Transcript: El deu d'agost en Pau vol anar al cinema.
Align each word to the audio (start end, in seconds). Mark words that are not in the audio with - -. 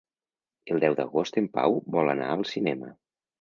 El 0.75 0.81
deu 0.83 0.95
d'agost 0.99 1.37
en 1.41 1.49
Pau 1.59 1.77
vol 1.97 2.11
anar 2.15 2.31
al 2.37 2.43
cinema. 2.55 2.91